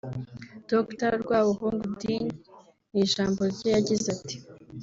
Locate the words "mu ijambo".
2.89-3.39